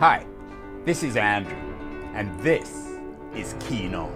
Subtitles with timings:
[0.00, 0.24] Hi,
[0.84, 1.58] this is Andrew,
[2.14, 2.86] and this
[3.34, 4.12] is Keen On,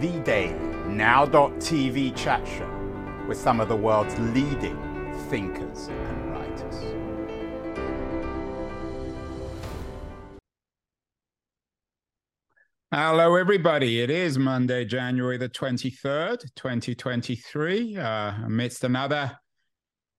[0.00, 0.54] the daily
[0.86, 4.78] now.tv chat show with some of the world's leading
[5.28, 6.74] thinkers and writers.
[12.90, 14.00] Hello, everybody.
[14.00, 19.38] It is Monday, January the 23rd, 2023, uh, amidst another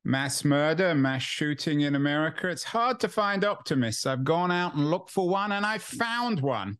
[0.05, 2.47] mass murder, mass shooting in America.
[2.47, 4.05] It's hard to find optimists.
[4.05, 6.77] I've gone out and looked for one, and I found one.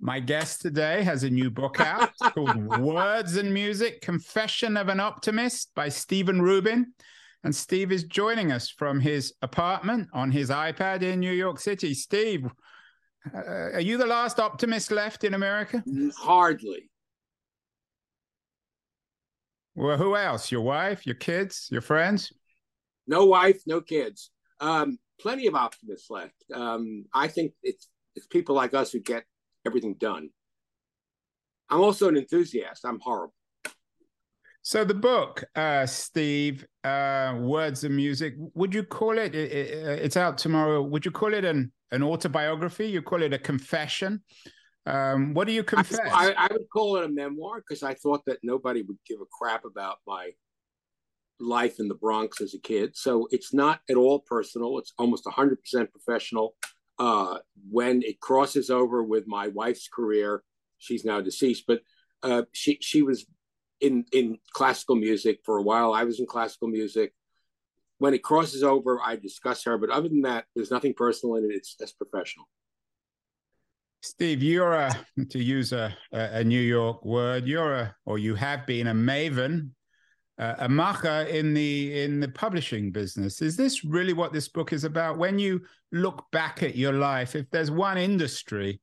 [0.00, 5.00] My guest today has a new book out called Words and Music Confession of an
[5.00, 6.94] Optimist by Stephen Rubin.
[7.44, 11.94] And Steve is joining us from his apartment on his iPad in New York City.
[11.94, 12.46] Steve,
[13.34, 13.38] uh,
[13.74, 15.82] are you the last optimist left in America?
[16.16, 16.88] Hardly.
[19.74, 20.52] Well, who else?
[20.52, 22.32] Your wife, your kids, your friends?
[23.06, 24.30] No wife, no kids.
[24.60, 26.34] Um, plenty of optimists left.
[26.54, 29.24] Um, I think it's it's people like us who get
[29.66, 30.30] everything done.
[31.70, 32.84] I'm also an enthusiast.
[32.84, 33.34] I'm horrible.
[34.64, 38.34] So the book, uh, Steve, uh, words and music.
[38.54, 39.98] Would you call it, it, it?
[40.04, 40.82] It's out tomorrow.
[40.82, 42.86] Would you call it an an autobiography?
[42.86, 44.22] You call it a confession?
[44.86, 46.00] Um, what do you confess?
[46.12, 49.26] I, I, would call it a memoir because I thought that nobody would give a
[49.30, 50.30] crap about my
[51.42, 52.96] life in the Bronx as a kid.
[52.96, 54.78] So it's not at all personal.
[54.78, 55.56] It's almost 100%
[55.90, 56.54] professional.
[56.98, 57.38] Uh,
[57.70, 60.42] when it crosses over with my wife's career,
[60.78, 61.80] she's now deceased, but
[62.22, 63.26] uh, she she was
[63.80, 65.92] in in classical music for a while.
[65.92, 67.12] I was in classical music.
[67.98, 69.78] When it crosses over, I discuss her.
[69.78, 71.54] But other than that, there's nothing personal in it.
[71.54, 72.46] It's just professional.
[74.00, 77.46] Steve, you're a to use a, a New York word.
[77.46, 79.70] You're a or you have been a maven,
[80.42, 83.40] uh, a macher in the in the publishing business.
[83.40, 85.18] Is this really what this book is about?
[85.18, 85.60] When you
[85.92, 88.80] look back at your life, if there's one industry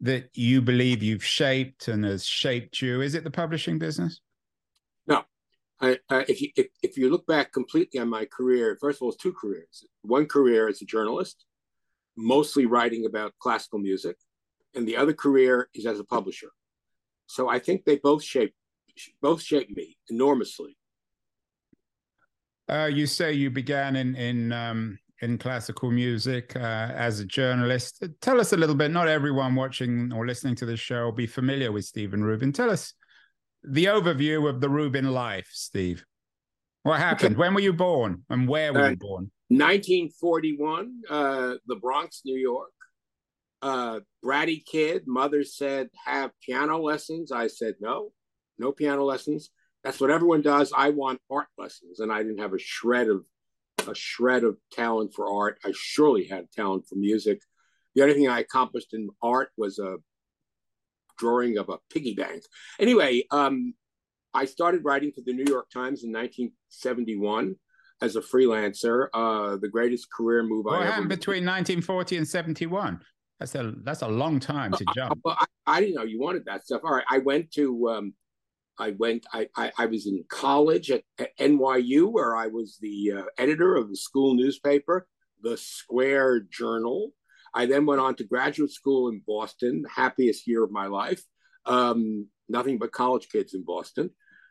[0.00, 4.20] that you believe you've shaped and has shaped you, is it the publishing business?
[5.06, 5.22] No,
[5.80, 9.10] I, if you if, if you look back completely on my career, first of all,
[9.10, 9.84] it's two careers.
[10.02, 11.44] One career as a journalist,
[12.16, 14.16] mostly writing about classical music,
[14.74, 16.50] and the other career is as a publisher.
[17.26, 18.54] So I think they both shape
[19.20, 20.76] both shaped me enormously.
[22.68, 28.04] Uh, you say you began in in um, in classical music uh, as a journalist.
[28.20, 28.90] Tell us a little bit.
[28.90, 32.52] Not everyone watching or listening to this show will be familiar with Stephen Rubin.
[32.52, 32.94] Tell us
[33.62, 36.04] the overview of the Rubin life, Steve.
[36.82, 37.34] What happened?
[37.34, 37.40] Okay.
[37.40, 39.30] When were you born, and where were uh, you born?
[39.48, 42.70] 1941, uh, the Bronx, New York.
[43.62, 45.04] Uh, bratty kid.
[45.06, 48.12] Mother said, "Have piano lessons." I said, "No,
[48.58, 49.50] no piano lessons."
[49.82, 50.72] That's what everyone does.
[50.74, 53.24] I want art lessons, and I didn't have a shred of
[53.86, 55.58] a shred of talent for art.
[55.64, 57.40] I surely had talent for music.
[57.94, 59.96] The only thing I accomplished in art was a
[61.18, 62.42] drawing of a piggy bank.
[62.80, 63.74] Anyway, um,
[64.32, 67.56] I started writing for the New York Times in 1971
[68.02, 69.08] as a freelancer.
[69.14, 73.00] Uh, the greatest career move what I happened ever between 1940 and 71?
[73.38, 75.20] That's a that's a long time to uh, jump.
[75.24, 76.82] Uh, I, I, didn't know you wanted that stuff.
[76.84, 78.14] All right, I went to um,
[78.78, 79.26] I went.
[79.32, 83.76] I, I, I was in college at, at, NYU, where I was the uh, editor
[83.76, 85.06] of the school newspaper,
[85.42, 87.10] the Square Journal.
[87.54, 89.84] I then went on to graduate school in Boston.
[89.94, 91.22] Happiest year of my life.
[91.66, 94.10] Um, nothing but college kids in Boston.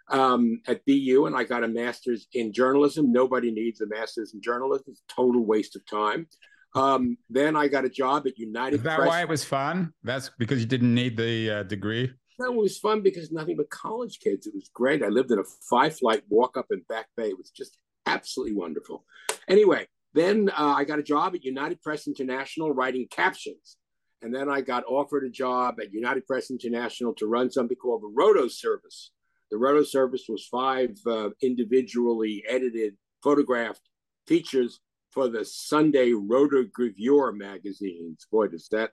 [0.09, 3.11] Um, at BU, and I got a master's in journalism.
[3.11, 6.27] Nobody needs a master's in journalism; it's a total waste of time.
[6.75, 8.77] Um, then I got a job at United.
[8.77, 9.07] Is that Press.
[9.07, 9.93] why it was fun?
[10.03, 12.11] That's because you didn't need the uh, degree.
[12.39, 14.47] That was fun because nothing but college kids.
[14.47, 15.03] It was great.
[15.03, 17.29] I lived in a five flight walk up in Back Bay.
[17.29, 19.05] It was just absolutely wonderful.
[19.47, 23.77] Anyway, then uh, I got a job at United Press International writing captions.
[24.21, 28.03] And then I got offered a job at United Press International to run something called
[28.03, 29.11] the Roto Service.
[29.51, 33.81] The Roto Service was five uh, individually edited, photographed
[34.25, 34.79] features
[35.11, 38.25] for the Sunday Rotogravure magazines.
[38.31, 38.91] Boy, does that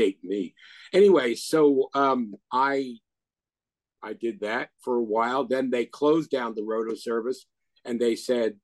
[0.00, 0.54] date me.
[0.92, 2.96] Anyway, so um, I
[4.02, 5.42] I did that for a while.
[5.44, 7.40] Then they closed down the roto service
[7.84, 8.54] and they said,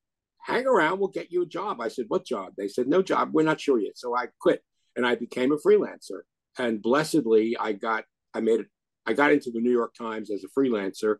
[0.50, 1.80] hang around, we'll get you a job.
[1.80, 2.52] I said, what job?
[2.56, 3.30] They said, no job.
[3.32, 3.98] We're not sure yet.
[3.98, 4.62] So I quit
[4.96, 6.20] and I became a freelancer.
[6.58, 8.68] And blessedly, I got I made it.
[9.08, 11.16] I got into the New York Times as a freelancer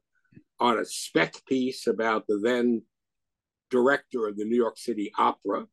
[0.58, 2.82] on a spec piece about the then
[3.70, 5.66] director of the New York City Opera.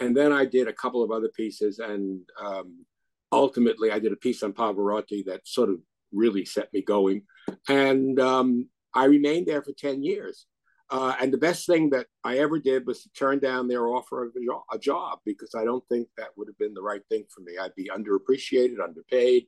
[0.00, 2.86] And then I did a couple of other pieces and um,
[3.32, 5.78] ultimately, I did a piece on Pavarotti that sort of
[6.12, 7.22] really set me going.
[7.68, 10.46] And um, I remained there for 10 years.
[10.90, 14.24] Uh, and the best thing that I ever did was to turn down their offer
[14.24, 17.02] of a job, a job because I don't think that would have been the right
[17.08, 17.58] thing for me.
[17.58, 19.46] I'd be underappreciated, underpaid,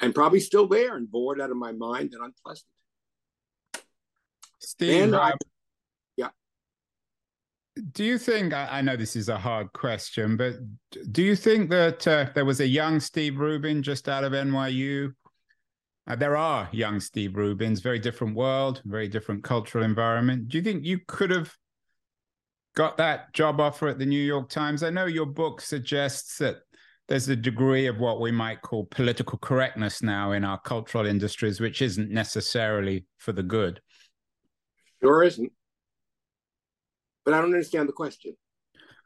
[0.00, 2.66] and probably still there and bored out of my mind and unpleasant.
[4.58, 5.34] Steve, And I- yeah.
[7.92, 8.54] Do you think?
[8.54, 10.54] I know this is a hard question, but
[11.10, 15.12] do you think that uh, there was a young Steve Rubin just out of NYU?
[16.06, 20.48] Uh, there are young Steve Rubins, very different world, very different cultural environment.
[20.48, 21.52] Do you think you could have
[22.76, 24.82] got that job offer at the New York Times?
[24.84, 26.58] I know your book suggests that
[27.08, 31.60] there's a degree of what we might call political correctness now in our cultural industries,
[31.60, 33.80] which isn't necessarily for the good.
[35.02, 35.52] Sure isn't.
[37.24, 38.36] But I don't understand the question.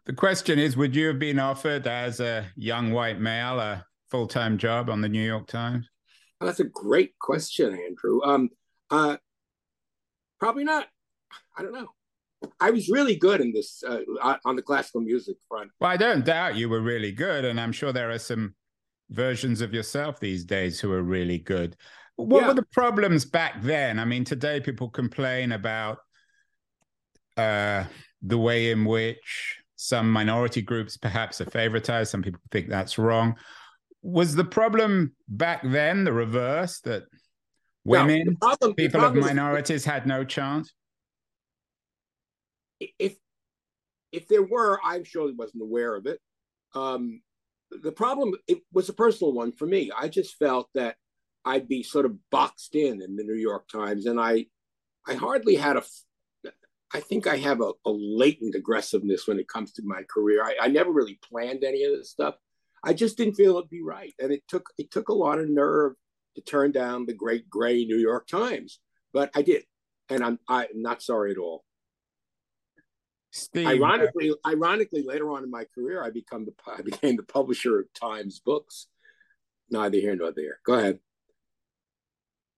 [0.06, 4.26] The question is Would you have been offered as a young white male a full
[4.26, 5.88] time job on the New York Times?
[6.40, 8.22] That's a great question, Andrew.
[8.22, 8.50] Um,
[8.90, 9.16] uh,
[10.40, 10.86] probably not.
[11.56, 11.88] I don't know.
[12.60, 13.98] I was really good in this uh,
[14.44, 15.70] on the classical music front.
[15.80, 17.44] Well, I don't doubt you were really good.
[17.44, 18.54] And I'm sure there are some
[19.10, 21.76] versions of yourself these days who are really good.
[22.16, 22.48] What Yeah.
[22.48, 23.98] were the problems back then?
[23.98, 25.98] I mean, today people complain about
[27.36, 27.84] uh,
[28.22, 32.08] the way in which some minority groups perhaps are favoritized.
[32.08, 33.36] Some people think that's wrong.
[34.02, 37.04] Was the problem back then the reverse that
[37.84, 40.72] women, the problem, people of problem is- minorities had no chance?
[42.98, 43.16] if
[44.12, 46.20] if there were, I'm surely wasn't aware of it.
[46.74, 47.20] Um,
[47.70, 49.90] the problem it was a personal one for me.
[49.96, 50.96] I just felt that
[51.44, 54.46] I'd be sort of boxed in in the New York Times, and I
[55.06, 55.82] I hardly had a.
[56.92, 60.42] I think I have a, a latent aggressiveness when it comes to my career.
[60.42, 62.36] I, I never really planned any of this stuff.
[62.82, 65.48] I just didn't feel it'd be right, and it took it took a lot of
[65.48, 65.94] nerve
[66.36, 68.78] to turn down the great gray New York Times,
[69.12, 69.64] but I did,
[70.08, 71.64] and I'm I'm not sorry at all.
[73.32, 77.22] Steve, uh, Ironically, ironically, later on in my career, I become the I became the
[77.24, 78.86] publisher of Times Books.
[79.70, 80.60] Neither here nor there.
[80.64, 81.00] Go ahead.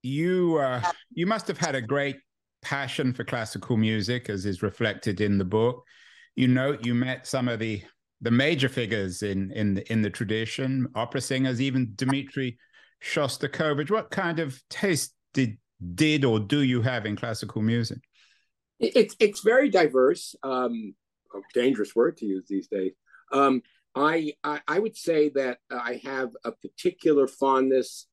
[0.03, 2.17] you uh, you must have had a great
[2.63, 5.85] passion for classical music, as is reflected in the book.
[6.37, 7.83] You note you met some of the
[8.21, 12.59] the major figures in in the, in the tradition, opera singers, even Dmitri
[13.03, 13.91] Shostakovich.
[13.91, 15.59] What kind of taste did
[15.95, 17.99] did or do you have in classical music?
[18.79, 20.35] It's it's very diverse.
[20.43, 20.95] Um,
[21.55, 22.93] dangerous word to use these days.
[23.33, 23.63] Um,
[23.95, 28.07] I, I I would say that I have a particular fondness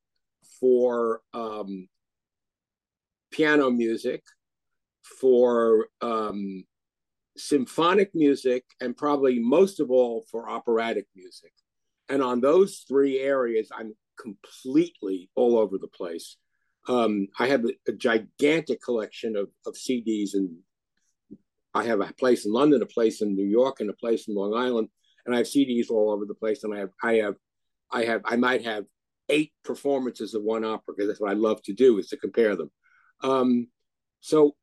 [0.59, 1.87] for um,
[3.31, 4.23] piano music,
[5.19, 6.63] for um,
[7.37, 11.51] symphonic music, and probably most of all for operatic music.
[12.09, 16.37] And on those three areas, I'm completely all over the place.
[16.87, 20.49] Um, I have a, a gigantic collection of, of CDs, and
[21.73, 24.35] I have a place in London, a place in New York, and a place in
[24.35, 24.89] Long Island,
[25.25, 26.63] and I have CDs all over the place.
[26.63, 27.35] And I have, I have,
[27.91, 28.85] I have, I might have
[29.29, 32.55] eight performances of one opera because that's what I love to do is to compare
[32.55, 32.71] them.
[33.21, 33.67] Um,
[34.21, 34.55] so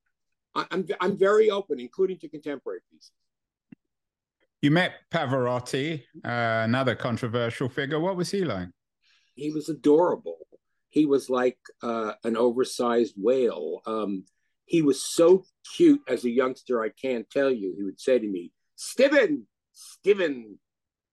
[0.55, 3.13] I, I'm I'm very open, including to contemporary pieces.
[4.63, 8.01] You met Pavarotti, uh, another controversial figure.
[8.01, 8.69] What was he like?
[9.35, 10.39] he was adorable.
[10.91, 13.83] He was like uh, an oversized whale.
[13.87, 14.25] Um,
[14.65, 15.45] he was so
[15.77, 16.83] cute as a youngster.
[16.83, 17.75] I can't tell you.
[17.77, 20.59] He would say to me, "Steven, Steven,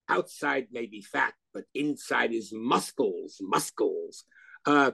[0.08, 4.24] outside may be fat, but inside is muscles, muscles."
[4.66, 4.92] Uh,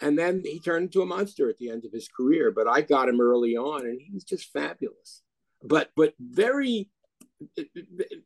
[0.00, 2.50] and then he turned into a monster at the end of his career.
[2.50, 5.22] But I got him early on, and he was just fabulous.
[5.62, 6.90] But but very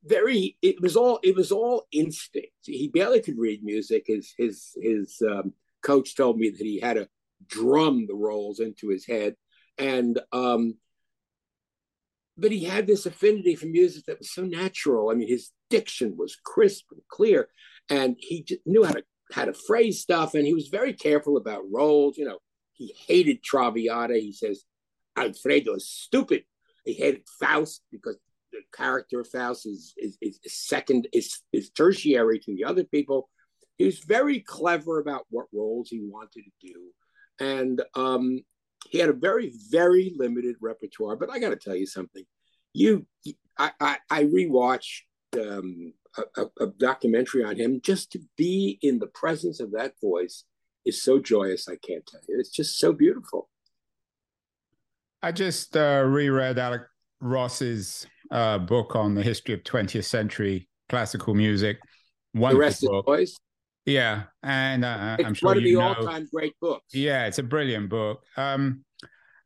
[0.05, 4.77] very it was all it was all instinct he barely could read music his his
[4.81, 7.09] his um, coach told me that he had to
[7.47, 9.35] drum the roles into his head
[9.79, 10.75] and um
[12.37, 16.17] but he had this affinity for music that was so natural i mean his diction
[16.17, 17.49] was crisp and clear
[17.89, 21.71] and he knew how to how to phrase stuff and he was very careful about
[21.71, 22.39] roles you know
[22.73, 24.65] he hated traviata he says
[25.17, 26.45] alfredo is stupid
[26.85, 28.17] he hated faust because
[28.53, 33.29] the character of Faust is, is, is second, is, is tertiary to the other people.
[33.77, 36.91] He was very clever about what roles he wanted to do.
[37.41, 38.41] And um,
[38.89, 41.17] he had a very, very limited repertoire.
[41.17, 42.25] But I got to tell you something.
[42.75, 43.07] You,
[43.57, 45.03] I, I, I rewatched
[45.35, 45.93] um,
[46.37, 47.81] a, a, documentary on him.
[47.83, 50.45] Just to be in the presence of that voice
[50.85, 51.69] is so joyous.
[51.69, 52.39] I can't tell you.
[52.39, 53.49] It's just so beautiful.
[55.23, 56.85] I just uh, reread Alex
[57.21, 61.79] Ross's uh, book on the history of 20th century classical music.
[62.35, 63.07] The rest book.
[63.07, 63.37] boys.
[63.85, 65.95] Yeah, and uh, It's I'm sure one of the you know.
[65.95, 66.85] all-time great books.
[66.93, 68.23] Yeah, it's a brilliant book.
[68.37, 68.85] Um,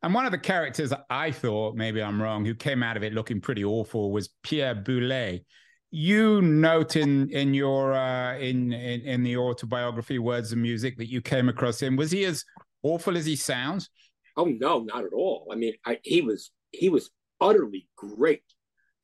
[0.03, 3.13] And one of the characters I thought, maybe I'm wrong, who came out of it
[3.13, 5.45] looking pretty awful was Pierre Boulez.
[5.95, 11.07] You note in in your uh, in, in in the autobiography Words and Music that
[11.07, 11.95] you came across him.
[11.97, 12.43] Was he as
[12.81, 13.91] awful as he sounds?
[14.35, 15.47] Oh no, not at all.
[15.51, 18.41] I mean, I, he was he was utterly great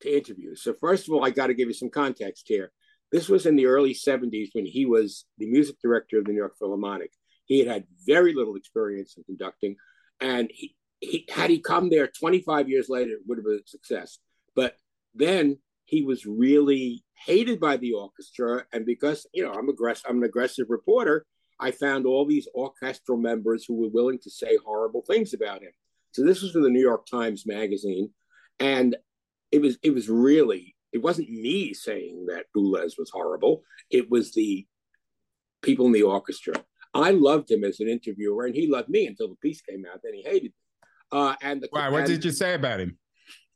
[0.00, 0.56] to interview.
[0.56, 2.72] So first of all, I got to give you some context here.
[3.12, 6.38] This was in the early 70s when he was the music director of the New
[6.38, 7.12] York Philharmonic.
[7.44, 9.76] He had had very little experience in conducting,
[10.20, 13.68] and he, he had he come there 25 years later, it would have been a
[13.68, 14.18] success.
[14.56, 14.74] But
[15.14, 15.58] then
[15.90, 20.24] he was really hated by the orchestra, and because you know I'm aggressive, I'm an
[20.24, 21.26] aggressive reporter.
[21.58, 25.72] I found all these orchestral members who were willing to say horrible things about him.
[26.12, 28.10] So this was for the New York Times Magazine,
[28.60, 28.96] and
[29.50, 33.64] it was it was really it wasn't me saying that Boulez was horrible.
[33.90, 34.64] It was the
[35.62, 36.54] people in the orchestra.
[36.94, 40.00] I loved him as an interviewer, and he loved me until the piece came out.
[40.04, 40.78] Then he hated me.
[41.10, 42.96] Uh, and the, wow, what and, did you say about him?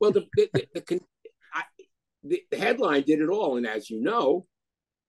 [0.00, 1.00] Well, the the, the,
[2.24, 4.46] the, the headline did it all, and as you know,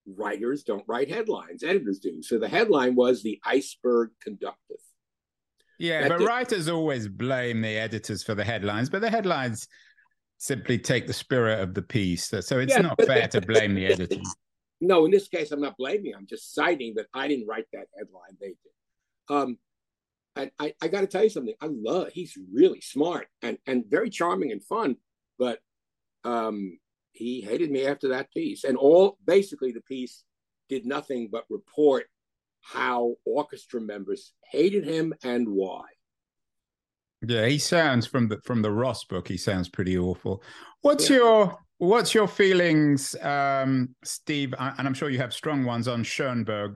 [0.05, 2.21] writers don't write headlines; editors do.
[2.21, 4.77] So the headline was "The Iceberg Conductive."
[5.79, 9.67] Yeah, that but did, writers always blame the editors for the headlines, but the headlines
[10.37, 12.25] simply take the spirit of the piece.
[12.27, 14.17] So it's yeah, not fair to blame the editor.
[14.81, 16.13] No, in this case, I'm not blaming.
[16.13, 18.35] I'm just citing that I didn't write that headline.
[18.41, 18.57] They did.
[19.29, 19.57] Um,
[20.35, 21.55] and I, I got to tell you something.
[21.61, 22.09] I love.
[22.11, 24.97] He's really smart and and very charming and fun.
[25.39, 25.59] But
[26.25, 26.77] um,
[27.15, 30.23] he hated me after that piece, and all basically the piece
[30.69, 32.05] did nothing but report
[32.61, 35.83] how orchestra members hated him and why.
[37.25, 39.27] Yeah, he sounds from the from the Ross book.
[39.27, 40.43] He sounds pretty awful.
[40.81, 41.17] What's yeah.
[41.17, 44.53] your what's your feelings, um, Steve?
[44.59, 46.75] And I'm sure you have strong ones on Schoenberg.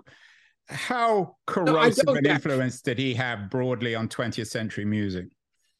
[0.67, 5.25] How corrosive no, an influence did he have broadly on 20th century music?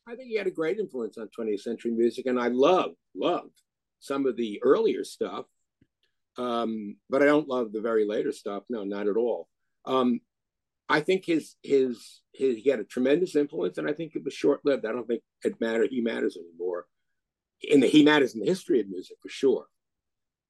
[0.08, 3.54] I think he had a great influence on 20th century music, and I love loved
[4.00, 5.46] some of the earlier stuff,
[6.38, 8.64] um, but I don't love the very later stuff.
[8.70, 9.48] No, not at all.
[9.86, 10.22] Um,
[10.88, 14.34] I think his his his he had a tremendous influence, and I think it was
[14.34, 14.86] short lived.
[14.86, 15.90] I don't think it mattered.
[15.92, 16.86] He matters anymore.
[17.62, 19.68] In the he matters in the history of music for sure.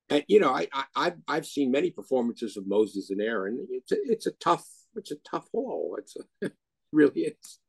[0.10, 3.68] And you know, I, I I've I've seen many performances of Moses and Aaron.
[3.70, 4.65] It's a, it's a tough
[4.96, 5.98] it's a tough haul.
[6.00, 6.53] It's a, it
[6.91, 7.60] really is.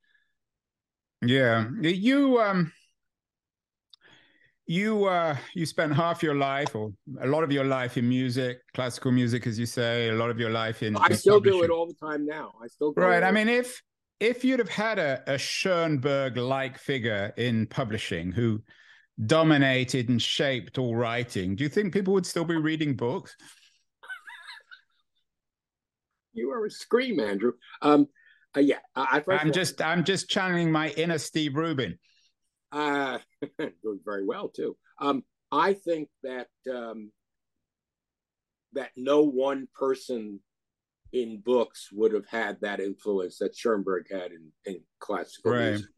[1.22, 2.72] Yeah, you um
[4.70, 8.60] you uh you spent half your life or a lot of your life in music
[8.72, 11.64] classical music as you say a lot of your life in i in still do
[11.64, 12.52] it all the time now.
[12.62, 13.82] I still right i mean if
[14.20, 18.62] if you'd have had a, a schoenberg like figure in publishing who
[19.26, 23.34] dominated and shaped all writing do you think people would still be reading books?
[26.32, 27.54] You are a scream andrew.
[27.82, 28.06] Um
[28.56, 31.96] uh, yeah I, i'm just i'm just channeling my inner steve rubin
[32.72, 33.18] uh,
[33.58, 34.76] doing very well too.
[35.00, 37.10] Um, I think that um,
[38.72, 40.40] that no one person
[41.12, 45.70] in books would have had that influence that Schoenberg had in, in classical right.
[45.70, 45.88] music.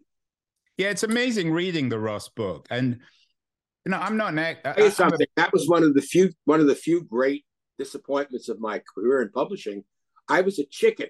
[0.78, 2.98] Yeah, it's amazing reading the Ross book, and
[3.84, 4.32] you know, I'm not.
[4.36, 5.20] An, something.
[5.20, 7.44] A, that was one of the few one of the few great
[7.78, 9.84] disappointments of my career in publishing.
[10.28, 11.08] I was a chicken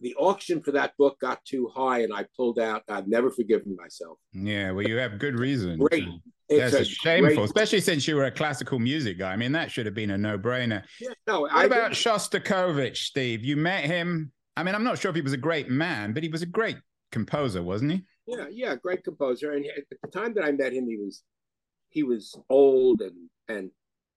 [0.00, 2.82] the auction for that book got too high and I pulled out.
[2.88, 4.18] I've never forgiven myself.
[4.32, 5.78] Yeah, well, you have good reason.
[5.78, 6.08] Great.
[6.48, 7.44] It's That's a shameful, great...
[7.44, 9.32] especially since you were a classical music guy.
[9.32, 10.82] I mean, that should have been a no-brainer.
[11.00, 11.94] Yeah, no, what I about didn't...
[11.94, 13.44] Shostakovich, Steve?
[13.44, 14.32] You met him.
[14.56, 16.46] I mean, I'm not sure if he was a great man, but he was a
[16.46, 16.76] great
[17.12, 18.04] composer, wasn't he?
[18.26, 19.52] Yeah, yeah, great composer.
[19.52, 21.22] And at the time that I met him, he was
[21.88, 23.70] he was old and and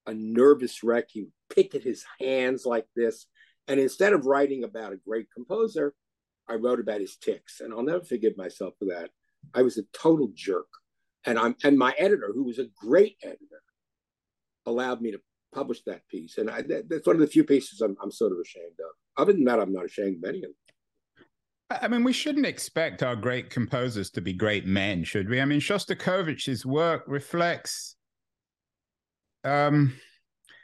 [0.06, 1.06] a nervous wreck.
[1.10, 3.25] He would pick at his hands like this.
[3.67, 5.93] And instead of writing about a great composer,
[6.50, 7.62] I wrote about his tics.
[7.62, 9.10] And I'll never forgive myself for that.
[9.53, 10.67] I was a total jerk.
[11.25, 13.62] And I'm and my editor, who was a great editor,
[14.65, 15.22] allowed me to
[15.53, 16.38] publish that piece.
[16.38, 19.22] And I, that, that's one of the few pieces I'm, I'm sort of ashamed of.
[19.22, 20.55] Other than that, I'm not ashamed of any of them.
[21.70, 25.39] I mean, we shouldn't expect our great composers to be great men, should we?
[25.39, 27.96] I mean, Shostakovich's work reflects
[29.43, 29.93] um,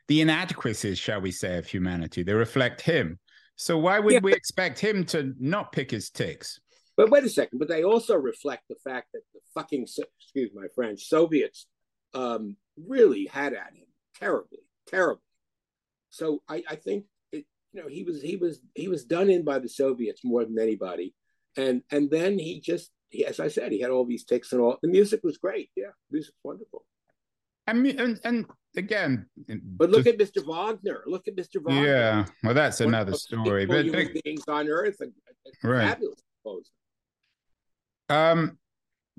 [0.10, 2.24] the inadequacies, shall we say, of humanity.
[2.24, 3.20] They reflect him.
[3.56, 6.60] So why would yeah, we expect him to not pick his tics?
[6.98, 7.60] But wait a second.
[7.60, 11.68] But they also reflect the fact that the fucking, excuse my French, Soviets
[12.16, 13.86] um, really had at him
[14.20, 15.22] terribly, terribly.
[16.10, 19.44] So I, I think it, you know he was he was he was done in
[19.44, 21.13] by the Soviets more than anybody,
[21.56, 24.62] and and then he just he, as I said he had all these tics and
[24.62, 24.78] all.
[24.82, 25.70] The music was great.
[25.75, 26.84] Yeah, music's wonderful.
[27.72, 28.46] Mean, and, and
[28.76, 30.46] again, but look just, at Mr.
[30.46, 31.04] Wagner.
[31.06, 31.64] Look at Mr.
[31.64, 31.86] Wagner.
[31.86, 33.66] Yeah, well, that's One another story.
[33.66, 34.98] But human beings on Earth,
[35.64, 35.90] right.
[35.90, 36.22] fabulous
[38.10, 38.58] Um,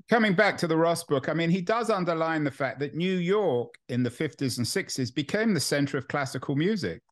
[0.09, 3.17] coming back to the Ross book, I mean, he does underline the fact that New
[3.17, 7.03] York in the 50s and 60s became the center of classical music.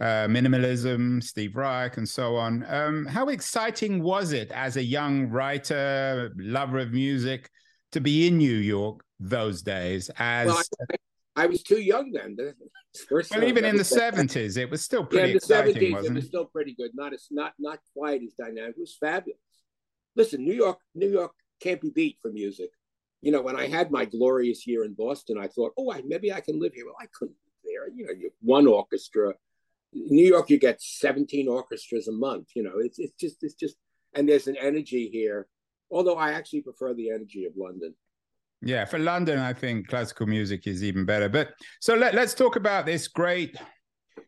[0.00, 2.64] Uh, minimalism, Steve Reich, and so on.
[2.68, 7.50] Um, how exciting was it as a young writer, lover of music,
[7.90, 10.08] to be in New York those days?
[10.16, 10.96] As well, I,
[11.42, 12.36] I, was too young then.
[13.08, 15.28] First even in the seventies, it was still pretty.
[15.28, 16.90] Yeah, in the seventies, it was still pretty good.
[16.94, 18.76] Not as not not quite as dynamic.
[18.76, 19.38] It was fabulous.
[20.16, 22.70] Listen, New York, New York can't be beat for music.
[23.22, 26.32] You know, when I had my glorious year in Boston, I thought, oh, I, maybe
[26.32, 26.86] I can live here.
[26.86, 27.88] Well, I couldn't live there.
[27.94, 29.34] You know, you one orchestra.
[29.92, 32.48] New York, you get 17 orchestras a month.
[32.54, 33.76] You know, it's it's just it's just
[34.14, 35.46] and there's an energy here.
[35.90, 37.94] Although I actually prefer the energy of London.
[38.60, 41.28] Yeah, for London, I think classical music is even better.
[41.28, 41.50] But
[41.80, 43.56] so let, let's talk about this great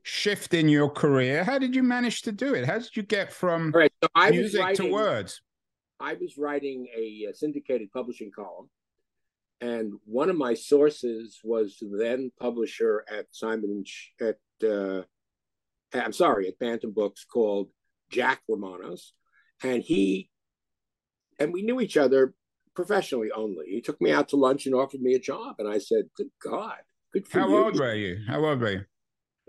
[0.02, 1.42] shift in your career.
[1.42, 2.64] How did you manage to do it?
[2.64, 5.42] How did you get from right, so music writing, to words?
[5.98, 8.70] I was writing a, a syndicated publishing column,
[9.60, 13.84] and one of my sources was the then publisher at Simon
[14.20, 15.02] at uh,
[15.92, 17.68] I'm sorry at Bantam Books called
[18.10, 19.12] Jack Romanos,
[19.64, 20.30] and he
[21.40, 22.34] and we knew each other
[22.74, 23.66] professionally only.
[23.66, 26.30] He took me out to lunch and offered me a job, and I said, "Good
[26.42, 26.78] God,
[27.12, 28.18] good for How you." How old were you?
[28.26, 28.84] How old were you?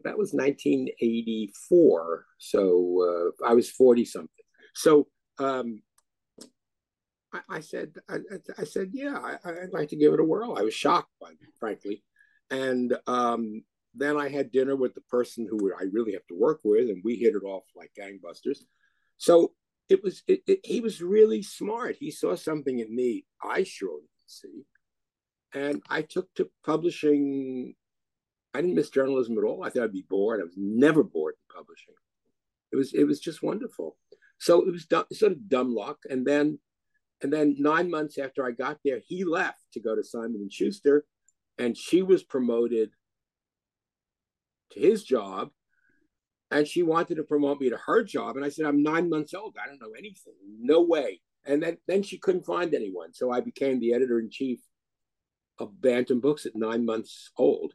[0.04, 4.30] That was 1984, so uh, I was 40 something.
[4.74, 5.82] So um,
[7.34, 8.18] I, I said, I,
[8.58, 10.58] I, said, yeah, I, would like to give it a whirl.
[10.58, 12.04] I was shocked, by, frankly,
[12.50, 13.64] and um,
[13.94, 17.02] then I had dinner with the person who I really have to work with, and
[17.04, 18.60] we hit it off like gangbusters.
[19.18, 19.54] So
[19.92, 21.98] it was, it, it, he was really smart.
[22.00, 24.66] He saw something in me I surely didn't see,
[25.54, 27.76] and I took to publishing.
[28.54, 29.64] I didn't miss journalism at all.
[29.64, 30.42] I thought I'd be bored.
[30.42, 31.94] I was never bored in publishing.
[32.72, 33.98] It was, it was just wonderful.
[34.40, 36.60] So it was dumb, sort of dumb luck, and then
[37.22, 40.52] and then nine months after I got there, he left to go to Simon and
[40.52, 41.06] Schuster,
[41.58, 42.92] and she was promoted
[44.72, 45.52] to his job.
[46.52, 48.36] And she wanted to promote me to her job.
[48.36, 49.56] And I said, I'm nine months old.
[49.62, 50.34] I don't know anything.
[50.60, 51.22] No way.
[51.46, 53.14] And then, then she couldn't find anyone.
[53.14, 54.60] So I became the editor in chief
[55.60, 57.74] of Bantam Books at nine months old.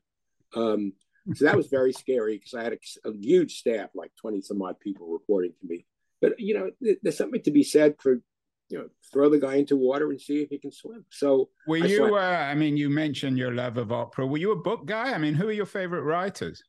[0.55, 0.93] Um,
[1.35, 4.63] so that was very scary because I had a, a, huge staff, like 20 some
[4.63, 5.87] odd people reporting to me.
[6.21, 6.71] But, you know,
[7.03, 8.21] there's something to be said for
[8.69, 11.05] you know, throw the guy into water and see if he can swim.
[11.11, 12.17] So, were I you?
[12.17, 14.27] Uh, I mean, you mentioned your love of opera.
[14.27, 15.13] Were you a book guy?
[15.13, 16.63] I mean, who are your favorite writers?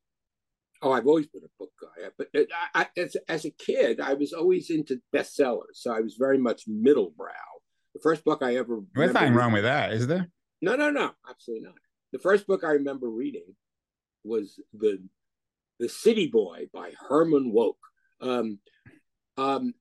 [0.81, 2.09] Oh, I've always been a book guy.
[2.17, 5.75] But uh, I, I, as as a kid, I was always into bestsellers.
[5.75, 7.31] So I was very much middle brow.
[7.93, 10.29] The first book I ever there's nothing wrong with that, is there?
[10.61, 11.75] No, no, no, absolutely not.
[12.13, 13.55] The first book I remember reading
[14.23, 15.03] was the
[15.79, 17.77] the City Boy by Herman Wouk.
[18.21, 18.59] Um,
[19.37, 19.73] um,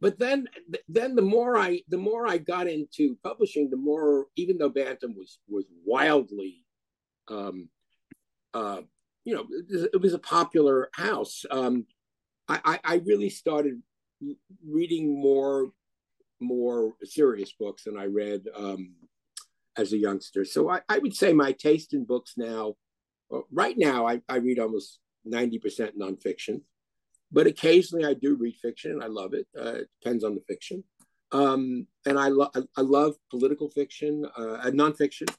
[0.00, 0.46] but then
[0.88, 5.14] then the more I the more I got into publishing, the more even though Bantam
[5.16, 6.64] was was wildly,
[7.28, 7.68] um,
[8.52, 8.82] uh,
[9.24, 9.46] you know,
[9.92, 11.44] it was a popular house.
[11.50, 11.86] Um,
[12.48, 13.80] I, I really started
[14.66, 15.70] reading more
[16.40, 18.94] more serious books than I read um,
[19.76, 20.44] as a youngster.
[20.44, 22.74] So I, I would say my taste in books now,
[23.52, 26.62] right now, I, I read almost ninety percent nonfiction
[27.32, 29.46] but occasionally I do read fiction and I love it.
[29.58, 30.82] Uh, it depends on the fiction.
[31.32, 35.32] Um, and I, lo- I love political fiction, uh, nonfiction.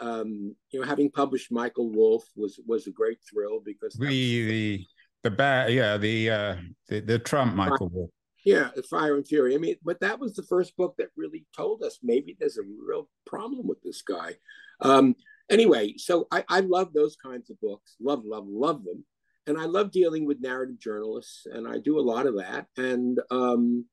[0.00, 4.86] Um, you know, having published Michael Wolff was was a great thrill because the the
[5.22, 6.56] the bad yeah the uh
[6.88, 8.10] the, the Trump Michael Wolff.
[8.44, 9.54] Yeah, Fire and Fury.
[9.54, 12.62] I mean, but that was the first book that really told us maybe there's a
[12.86, 14.34] real problem with this guy.
[14.82, 15.14] Um,
[15.48, 17.96] anyway, so I, I love those kinds of books.
[18.00, 19.06] Love, love, love them
[19.46, 22.66] and I love dealing with narrative journalists, and I do a lot of that.
[22.76, 23.86] And um,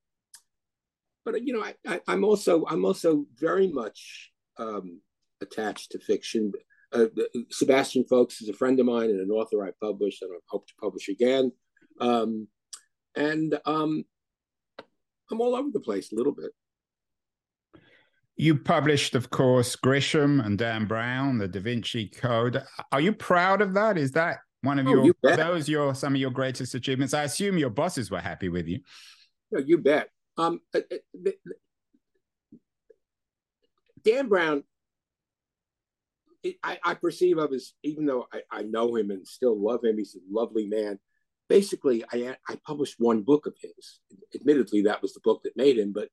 [1.25, 1.75] but you know, i
[2.07, 5.01] I, am also I'm also very much um,
[5.41, 6.51] attached to fiction.
[6.93, 7.05] Uh,
[7.49, 10.67] Sebastian Faulks is a friend of mine and an author I published, and I hope
[10.67, 11.51] to publish again.
[11.99, 12.47] Um,
[13.15, 14.03] and um,
[15.29, 16.51] I'm all over the place a little bit.
[18.35, 22.63] You published, of course, Grisham and Dan Brown, the Da Vinci Code.
[22.91, 23.97] Are you proud of that?
[23.97, 27.13] Is that one of oh, your you those your some of your greatest achievements.
[27.13, 28.79] I assume your bosses were happy with you.
[29.51, 30.09] No, you bet.
[30.37, 31.31] Um, uh, uh,
[34.03, 34.63] Dan Brown,
[36.63, 39.97] I, I, perceive of as even though I, I, know him and still love him,
[39.97, 40.97] he's a lovely man.
[41.47, 43.99] Basically, I I published one book of his.
[44.33, 45.93] Admittedly, that was the book that made him.
[45.93, 46.09] But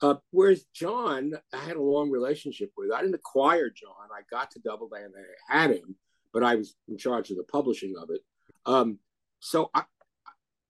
[0.00, 2.90] uh, whereas John, I had a long relationship with.
[2.90, 4.08] I didn't acquire John.
[4.10, 5.12] I got to Doubleday and
[5.50, 5.96] I had him
[6.36, 8.20] but I was in charge of the publishing of it.
[8.66, 8.98] Um,
[9.40, 9.84] so I,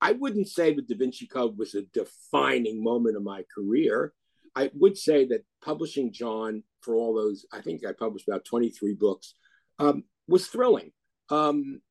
[0.00, 4.12] I wouldn't say the Da Vinci Code was a defining moment of my career.
[4.54, 8.94] I would say that publishing John for all those, I think I published about 23
[8.94, 9.34] books,
[9.78, 10.92] um, was thrilling.
[11.28, 11.82] Um,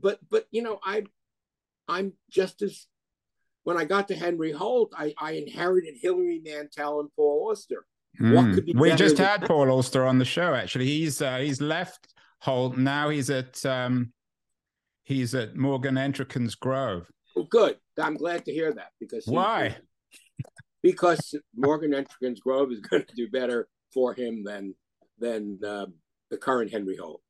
[0.00, 1.04] but but you know, I
[1.86, 2.86] I'm just as
[3.64, 7.84] when I got to Henry Holt, I, I inherited Hilary Mantel and Paul Auster.
[8.18, 8.74] Mm.
[8.74, 10.54] we just had Paul Auster on the show.
[10.54, 12.08] Actually, he's uh, he's left
[12.40, 13.10] Holt now.
[13.10, 14.12] He's at um,
[15.04, 17.06] he's at Morgan Entrekin's Grove.
[17.36, 17.76] Well, good.
[18.00, 19.76] I'm glad to hear that because he, why?
[20.80, 24.74] Because Morgan Entrekin's Grove is going to do better for him than
[25.18, 25.86] than uh,
[26.30, 27.20] the current Henry Holt.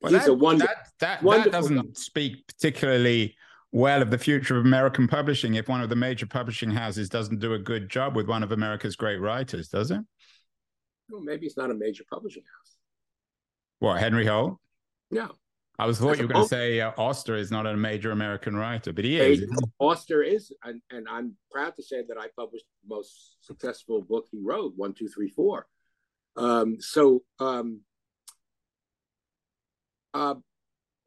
[0.00, 1.82] Well, He's that, a wonder, that, that, that doesn't guy.
[1.94, 3.36] speak particularly
[3.72, 7.40] well of the future of American publishing if one of the major publishing houses doesn't
[7.40, 10.00] do a good job with one of America's great writers, does it?
[11.08, 12.76] Well, maybe it's not a major publishing house.
[13.78, 14.58] What, Henry Holt?
[15.10, 15.32] No.
[15.78, 18.54] I was thought you were going to say uh, Auster is not a major American
[18.54, 19.44] writer, but he is.
[19.80, 24.26] Auster is, and, and I'm proud to say that I published the most successful book
[24.30, 25.66] he wrote, One, Two, Three, Four.
[26.36, 27.80] Um, so um,
[30.12, 30.36] uh,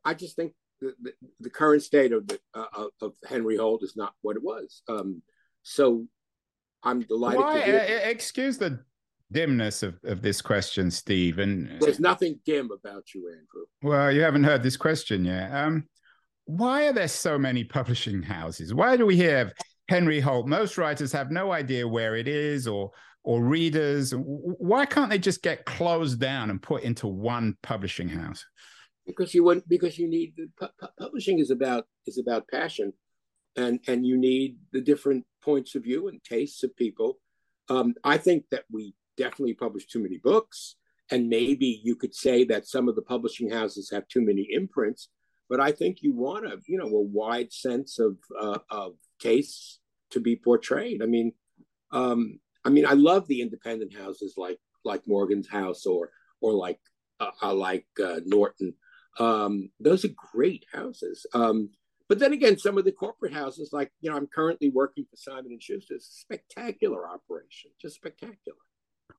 [0.03, 3.95] I just think the, the, the current state of the, uh, of Henry Holt is
[3.95, 4.82] not what it was.
[4.89, 5.21] Um,
[5.63, 6.06] so
[6.84, 7.39] I'm delighted.
[7.39, 7.62] Why?
[7.62, 8.80] Uh, excuse the
[9.31, 11.39] dimness of, of this question, Steve.
[11.39, 13.65] And there's nothing dim about you, Andrew.
[13.81, 15.53] Well, you haven't heard this question yet.
[15.53, 15.87] Um,
[16.45, 18.73] why are there so many publishing houses?
[18.73, 19.53] Why do we have
[19.89, 20.47] Henry Holt?
[20.47, 22.91] Most writers have no idea where it is or
[23.23, 24.13] or readers.
[24.15, 28.45] Why can't they just get closed down and put into one publishing house?
[29.05, 32.93] Because you want because you need pu- publishing is about is about passion,
[33.57, 37.19] and and you need the different points of view and tastes of people.
[37.69, 40.75] Um, I think that we definitely publish too many books.
[41.12, 45.10] And maybe you could say that some of the publishing houses have too many imprints,
[45.49, 49.80] but I think you want a you know a wide sense of uh, of tastes
[50.12, 51.01] to be portrayed.
[51.01, 51.32] I mean,
[51.91, 56.80] um, I mean, I love the independent houses like like Morgan's House or or like
[57.19, 58.73] uh, uh like uh, Norton.
[59.19, 61.25] Um, those are great houses.
[61.34, 61.69] Um,
[62.10, 65.17] but then again, some of the corporate houses, like you know, I'm currently working for
[65.17, 68.58] Simon and Schuster, spectacular operation, just spectacular.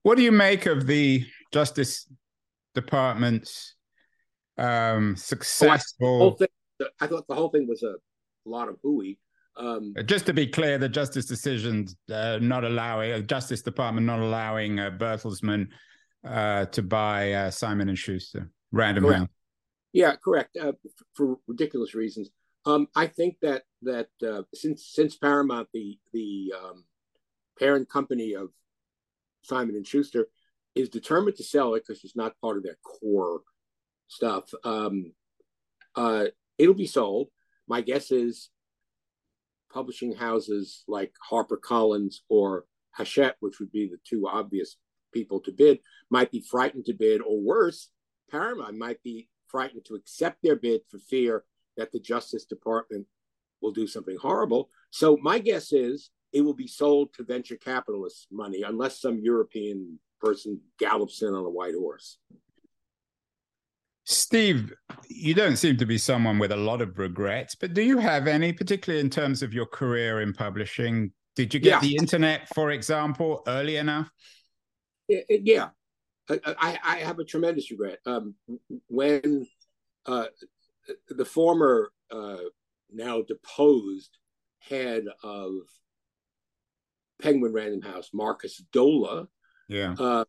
[0.08, 2.10] What do you make of the Justice
[2.74, 3.74] Department's
[4.56, 6.38] um, successful?
[6.40, 6.46] Oh,
[6.80, 7.96] I, I, thought the whole thing was a
[8.46, 9.18] lot of hooey.
[9.58, 14.20] Um, Just to be clear, the justice decision uh, not allowing uh, Justice Department not
[14.20, 15.68] allowing uh, Bertelsmann
[16.26, 19.18] uh, to buy uh, Simon and Schuster, Random correct.
[19.18, 19.28] House.
[19.92, 20.56] Yeah, correct.
[20.56, 20.72] Uh,
[21.12, 22.30] for ridiculous reasons.
[22.64, 26.84] Um, I think that that uh, since since Paramount, the the um,
[27.58, 28.48] parent company of
[29.42, 30.28] Simon and Schuster
[30.74, 33.40] is determined to sell it because it's not part of their core
[34.06, 34.50] stuff.
[34.64, 35.12] Um,
[35.94, 37.28] uh, it'll be sold.
[37.66, 38.50] My guess is
[39.72, 42.64] publishing houses like HarperCollins or
[42.96, 44.76] Hachette, which would be the two obvious
[45.12, 47.90] people to bid, might be frightened to bid, or worse,
[48.30, 51.44] Paramount might be frightened to accept their bid for fear
[51.76, 53.06] that the Justice Department
[53.62, 54.70] will do something horrible.
[54.90, 59.98] So my guess is it will be sold to venture capitalists money unless some European
[60.20, 62.18] person gallops in on a white horse.
[64.04, 64.72] Steve,
[65.08, 68.26] you don't seem to be someone with a lot of regrets, but do you have
[68.26, 71.12] any, particularly in terms of your career in publishing?
[71.36, 71.80] Did you get yeah.
[71.80, 74.10] the internet, for example, early enough?
[75.08, 75.68] Yeah,
[76.30, 77.98] I, I have a tremendous regret.
[78.06, 78.34] Um,
[78.88, 79.46] when
[80.06, 80.26] uh,
[81.08, 82.38] the former, uh,
[82.90, 84.16] now deposed
[84.60, 85.52] head of
[87.20, 89.28] Penguin Random House, Markus Dohle,
[89.68, 90.24] yeah, uh,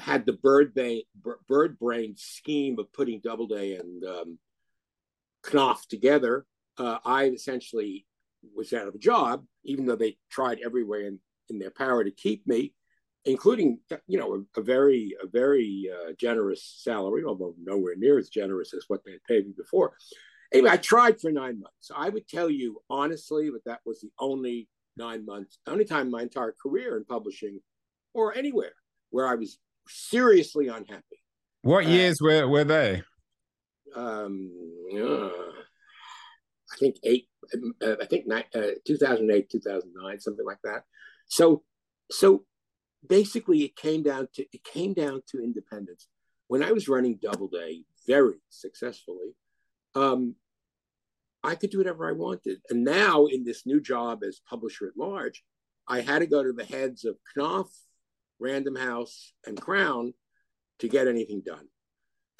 [0.00, 1.02] had the bird brain,
[1.48, 4.38] bird brain scheme of putting Doubleday and um,
[5.42, 6.46] Knopf together.
[6.78, 8.06] Uh, I essentially
[8.54, 12.10] was out of a job, even though they tried everywhere in, in their power to
[12.10, 12.72] keep me,
[13.24, 18.28] including you know a, a very a very uh, generous salary, although nowhere near as
[18.28, 19.94] generous as what they had paid me before.
[20.52, 21.90] Anyway, I tried for nine months.
[21.94, 26.06] I would tell you honestly that that was the only nine months, the only time
[26.06, 27.60] in my entire career in publishing
[28.12, 28.72] or anywhere
[29.10, 31.20] where I was seriously unhappy.
[31.62, 33.02] What uh, years were, were they?
[33.94, 34.50] Um,
[34.92, 35.28] uh,
[36.72, 37.28] I think eight,
[37.82, 40.82] uh, I think nine, uh, 2008, 2009, something like that.
[41.26, 41.62] So,
[42.10, 42.44] so
[43.08, 46.08] basically it came down to, it came down to independence.
[46.48, 49.34] When I was running Doubleday very successfully,
[49.94, 50.34] um,
[51.44, 52.58] I could do whatever I wanted.
[52.70, 55.44] And now, in this new job as publisher at large,
[55.86, 57.70] I had to go to the heads of Knopf,
[58.40, 60.14] Random House, and Crown
[60.78, 61.68] to get anything done.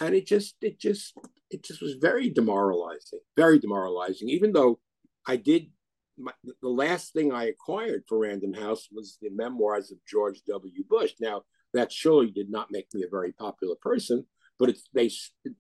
[0.01, 1.13] And it just, it just,
[1.51, 4.29] it just was very demoralizing, very demoralizing.
[4.31, 4.81] Even though
[5.27, 5.71] I did
[6.17, 10.85] my, the last thing I acquired for Random House was the memoirs of George W.
[10.89, 11.13] Bush.
[11.21, 14.25] Now, that surely did not make me a very popular person,
[14.59, 15.11] but they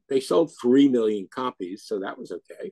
[0.08, 2.70] they sold three million copies, so that was okay.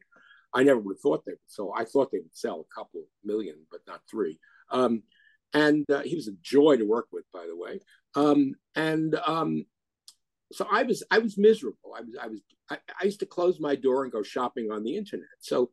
[0.55, 1.73] I never would have thought they would sell.
[1.77, 4.39] I thought they would sell a couple million, but not three.
[4.71, 5.03] Um,
[5.55, 7.81] and uh, he was a joy to work with, by the way.
[8.15, 9.67] Um, and um,
[10.53, 11.95] so I was I was miserable.
[11.97, 14.83] I was I was I, I, used to close my door and go shopping on
[14.83, 15.29] the internet.
[15.41, 15.71] So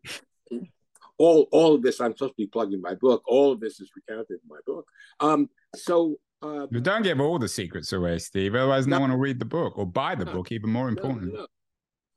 [1.18, 3.24] all all of this I'm supposed to be plugging my book.
[3.28, 4.88] All of this is recounted in my book.
[5.20, 8.56] Um, so uh, but don't give all the secrets away, Steve.
[8.56, 10.52] Otherwise, no, no one will read the book or buy the no, book.
[10.54, 11.34] Even more important.
[11.34, 11.48] No,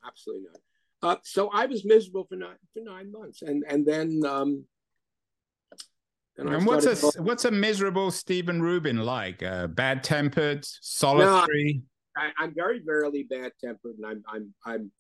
[0.06, 0.60] absolutely not.
[1.02, 4.64] Uh, so I was miserable for nine for nine months, and and then um,
[6.38, 7.24] and, and what's a talking.
[7.24, 9.42] what's a miserable Stephen Rubin like?
[9.42, 11.82] Uh, bad tempered, solitary.
[12.16, 14.92] No, I, am very rarely bad tempered, and I'm I'm I'm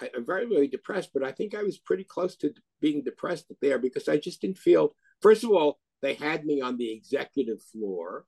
[0.00, 1.10] I'm very very depressed.
[1.14, 4.58] But I think I was pretty close to being depressed there because I just didn't
[4.58, 4.94] feel.
[5.22, 8.26] First of all, they had me on the executive floor.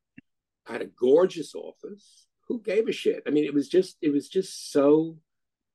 [0.66, 2.26] I had a gorgeous office.
[2.48, 3.22] Who gave a shit?
[3.26, 5.18] I mean, it was just it was just so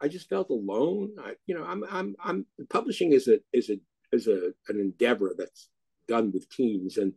[0.01, 1.11] I just felt alone.
[1.19, 3.77] I, you know, I'm, I'm, I'm publishing is a, is a,
[4.11, 5.69] is a, an endeavor that's
[6.07, 6.97] done with teams.
[6.97, 7.13] And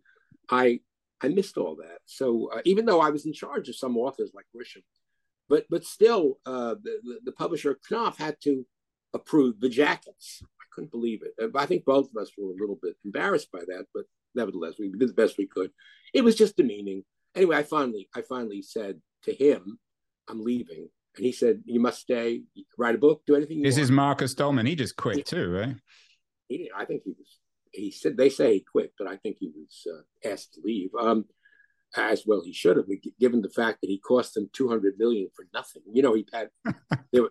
[0.51, 0.81] I,
[1.21, 1.99] I missed all that.
[2.05, 4.83] So uh, even though I was in charge of some authors like Grisham,
[5.49, 8.67] but, but still uh, the, the, publisher Knopf had to
[9.15, 10.43] approve the jackets.
[10.43, 11.33] I couldn't believe it.
[11.43, 14.75] Uh, I think both of us were a little bit embarrassed by that, but nevertheless,
[14.79, 15.71] we did the best we could.
[16.12, 17.05] It was just demeaning.
[17.35, 19.79] Anyway, I finally, I finally said to him,
[20.29, 22.43] I'm leaving and he said, "You must stay,
[22.79, 23.83] write a book, do anything." this want.
[23.83, 24.67] is Marcus Dolman.
[24.67, 25.77] He just quit too, right?
[26.49, 27.39] He, I think he was.
[27.73, 30.91] He said they say he quit, but I think he was uh, asked to leave.
[30.99, 31.27] Um,
[31.97, 32.87] as well, he should have,
[33.19, 35.83] given the fact that he cost them two hundred million for nothing.
[35.93, 36.51] You know, he had
[37.13, 37.29] there,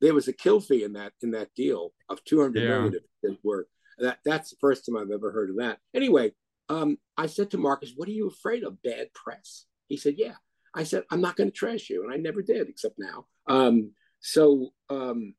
[0.00, 2.68] there was a kill fee in that in that deal of two hundred yeah.
[2.68, 3.00] million.
[3.42, 3.68] Work.
[3.98, 5.78] That that's the first time I've ever heard of that.
[5.94, 6.32] Anyway,
[6.68, 8.82] um, I said to Marcus, "What are you afraid of?
[8.82, 10.34] Bad press?" He said, "Yeah."
[10.78, 12.04] I said, I'm not going to trash you.
[12.04, 13.26] And I never did, except now.
[13.48, 15.34] Um, so um,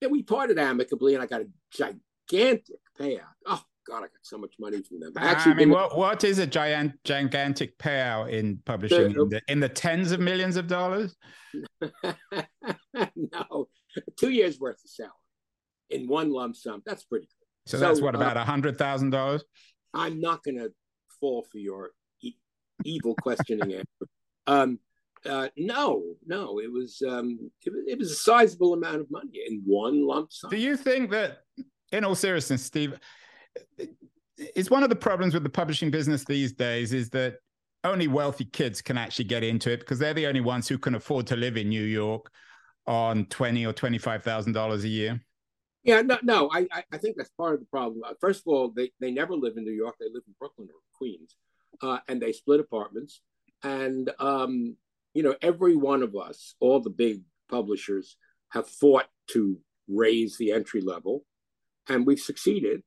[0.00, 3.20] yeah, we parted amicably and I got a gigantic payout.
[3.46, 5.12] Oh, God, I got so much money from them.
[5.18, 9.60] Actually, I mean, what, what is a giant, gigantic payout in publishing in the, in
[9.60, 11.14] the tens of millions of dollars?
[12.94, 13.68] no,
[14.18, 15.12] two years worth of salary
[15.90, 16.82] in one lump sum.
[16.86, 17.70] That's pretty good.
[17.70, 19.44] So, so that's what, about a hundred thousand dollars?
[19.92, 20.72] I'm not going to
[21.20, 21.90] fall for your
[22.84, 24.10] evil questioning answer.
[24.46, 24.78] Um,
[25.24, 29.62] uh, no, no, it was um, it, it, was a sizable amount of money in
[29.64, 30.50] one lump sum.
[30.50, 31.42] Do you think that,
[31.92, 32.98] in all seriousness, Steve,
[34.56, 37.36] is one of the problems with the publishing business these days is that
[37.84, 40.94] only wealthy kids can actually get into it because they're the only ones who can
[40.94, 42.30] afford to live in New York
[42.86, 45.20] on twenty or twenty five thousand dollars a year.
[45.84, 48.02] Yeah, no, no, I, I think that's part of the problem.
[48.04, 50.68] Uh, first of all, they, they never live in New York; they live in Brooklyn
[50.72, 51.36] or Queens
[51.80, 53.20] uh, and they split apartments.
[53.62, 54.76] And um,
[55.14, 58.16] you know, every one of us, all the big publishers,
[58.50, 59.58] have fought to
[59.88, 61.24] raise the entry level,
[61.88, 62.82] and we've succeeded.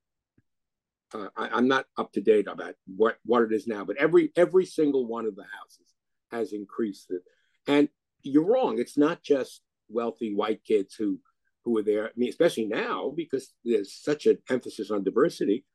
[1.14, 4.32] Uh, I, am not up to date about what what it is now, but every
[4.36, 5.94] every single one of the houses
[6.32, 7.22] has increased it.
[7.68, 7.90] And
[8.24, 11.20] you're wrong; it's not just wealthy white kids who
[11.64, 12.08] who are there.
[12.08, 15.66] I mean, especially now because there's such an emphasis on diversity.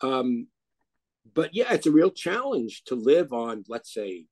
[0.00, 0.48] Um,
[1.34, 4.26] but yeah, it's a real challenge to live on, let's say,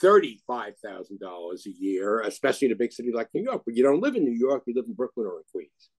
[0.00, 3.62] thirty-five thousand dollars a year, especially in a big city like New York.
[3.64, 5.90] But you don't live in New York; you live in Brooklyn or in Queens.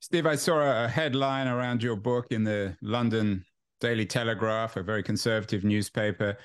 [0.00, 3.44] Steve, I saw a headline around your book in the London
[3.80, 6.36] Daily Telegraph, a very conservative newspaper,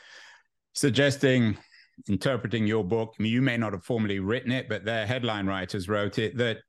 [0.74, 1.58] suggesting,
[2.08, 3.16] interpreting your book.
[3.20, 6.38] I mean, you may not have formally written it, but their headline writers wrote it
[6.38, 6.60] that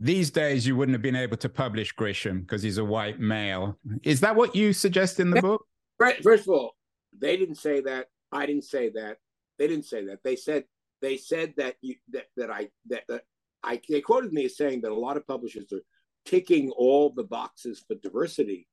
[0.00, 3.78] these days you wouldn't have been able to publish Grisham because he's a white male.
[4.02, 5.66] Is that what you suggest in the book?
[5.98, 6.22] Right.
[6.22, 6.74] First of all,
[7.16, 8.08] they didn't say that.
[8.32, 9.18] I didn't say that.
[9.58, 10.24] They didn't say that.
[10.24, 10.64] They said
[11.00, 13.22] they said that you that, that I that, that
[13.62, 15.82] I they quoted me as saying that a lot of publishers are
[16.24, 18.66] ticking all the boxes for diversity,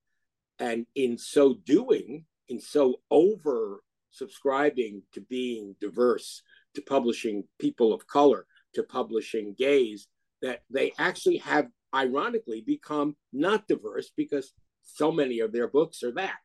[0.57, 6.41] and in so doing, in so over subscribing to being diverse,
[6.75, 10.07] to publishing people of color, to publishing gays,
[10.41, 16.13] that they actually have ironically become not diverse because so many of their books are
[16.13, 16.37] that.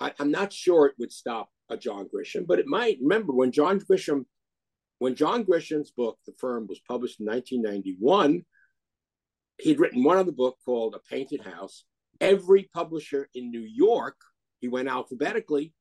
[0.00, 2.98] I, am not sure it would stop a John Grisham, but it might.
[3.00, 4.24] Remember when John Grisham,
[4.98, 8.44] when John Grisham's book, The Firm, was published in 1991,
[9.58, 11.84] he'd written one other book called A Painted House.
[12.20, 14.16] Every publisher in New York,
[14.60, 15.72] he went alphabetically.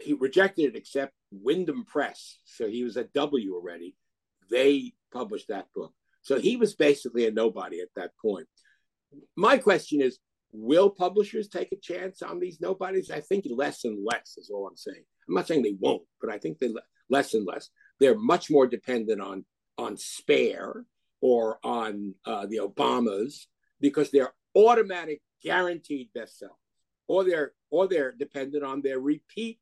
[0.00, 2.38] He rejected it except Wynwood Press.
[2.44, 3.96] So he was at W already.
[4.50, 5.92] They published that book.
[6.24, 8.48] So he was basically a nobody at that point.
[9.36, 10.18] my question is
[10.52, 13.10] will publishers take a chance on these nobodies?
[13.10, 15.04] I think less and less is all I'm saying.
[15.28, 16.70] I'm not saying they won't, but I think they
[17.10, 17.70] less and less.
[18.00, 19.44] They're much more dependent on
[19.76, 20.84] on Spare
[21.20, 23.46] or on uh, the Obamas
[23.80, 26.50] because they're automatic guaranteed bestsellers,
[27.08, 29.58] or they're or they're dependent on their repeat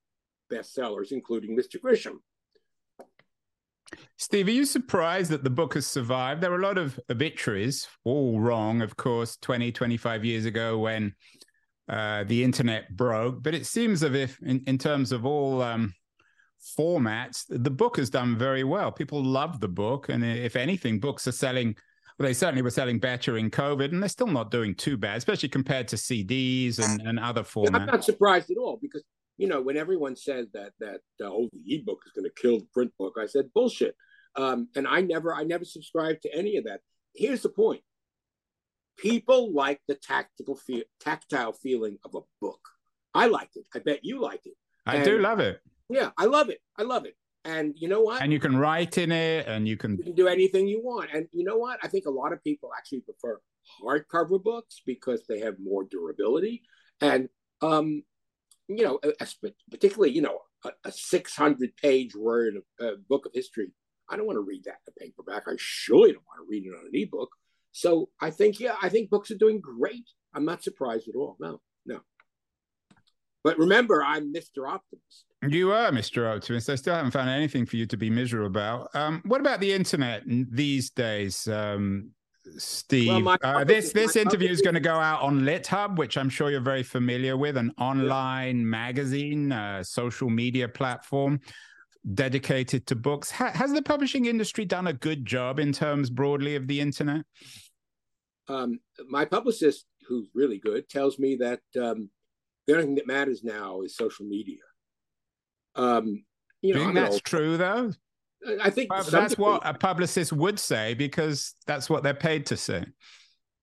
[0.53, 1.81] bestsellers, including Mr.
[1.81, 2.19] Grisham.
[4.17, 6.41] Steve, are you surprised that the book has survived?
[6.41, 11.15] There were a lot of obituaries, all wrong, of course, 20, 25 years ago when
[11.89, 13.43] uh, the internet broke.
[13.43, 15.95] But it seems as if, in, in terms of all um,
[16.79, 18.93] formats, the book has done very well.
[18.93, 20.09] People love the book.
[20.09, 21.77] And if anything, books are selling
[22.19, 25.17] well, they certainly were selling better in COVID, and they're still not doing too bad,
[25.17, 27.75] especially compared to CDs and, and other formats.
[27.75, 29.03] I'm not surprised at all because
[29.43, 32.61] you know when everyone says that that uh, oh the ebook is going to kill
[32.61, 33.97] the print book, I said bullshit,
[34.37, 36.81] um, and I never I never subscribed to any of that.
[37.13, 37.83] Here's the point:
[38.97, 42.61] people like the tactical feel, tactile feeling of a book.
[43.15, 43.67] I liked it.
[43.75, 44.55] I bet you liked it.
[44.87, 45.61] I and, do love it.
[45.91, 46.61] Yeah, I love it.
[46.79, 47.17] I love it.
[47.45, 48.23] And you know what?
[48.23, 49.97] And you can write in it and you can...
[49.99, 51.11] you can do anything you want.
[51.13, 51.81] And you know what?
[51.83, 53.41] I think a lot of people actually prefer
[53.83, 56.63] hardcover books because they have more durability.
[57.01, 57.29] And,
[57.61, 58.05] um,
[58.69, 58.99] you know,
[59.71, 63.69] particularly, you know, a, a 600 page word uh, book of history.
[64.09, 65.45] I don't want to read that in a paperback.
[65.47, 67.31] I surely don't want to read it on an ebook.
[67.73, 70.05] So I think, yeah, I think books are doing great.
[70.35, 71.37] I'm not surprised at all.
[71.41, 72.01] No, no.
[73.45, 74.69] But remember, I'm Mr.
[74.69, 75.25] Optimist.
[75.49, 76.33] You are Mr.
[76.33, 76.71] Optimist.
[76.71, 78.95] I still haven't found anything for you to be miserable about.
[78.95, 82.11] Um, what about the internet these days, um,
[82.59, 83.25] Steve?
[83.25, 86.51] Well, uh, this this interview is going to go out on LitHub, which I'm sure
[86.51, 88.65] you're very familiar with, an online yeah.
[88.65, 91.41] magazine, uh, social media platform
[92.15, 93.31] dedicated to books.
[93.31, 97.25] Ha- has the publishing industry done a good job in terms broadly of the internet?
[98.49, 102.11] Um, my publicist, who's really good, tells me that um,
[102.67, 104.59] the only thing that matters now is social media.
[105.75, 106.25] Um,
[106.61, 107.93] you know, think that's true though.
[108.61, 112.85] I think that's what a publicist would say because that's what they're paid to say.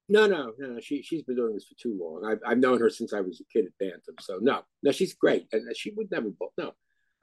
[0.07, 0.79] No, no, no.
[0.79, 2.29] She she's been doing this for too long.
[2.29, 4.15] I've I've known her since I was a kid at Bantam.
[4.19, 6.31] So no, no, she's great, and she would never.
[6.57, 6.71] No,